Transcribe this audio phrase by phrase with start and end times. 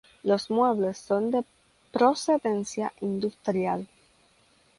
[0.23, 1.45] Los muebles son de
[1.91, 3.87] procedencia industrial.